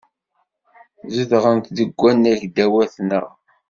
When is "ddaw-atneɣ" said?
2.49-3.27